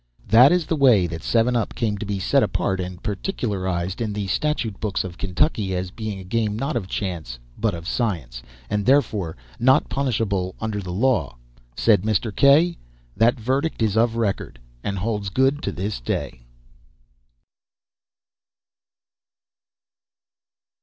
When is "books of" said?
4.79-5.15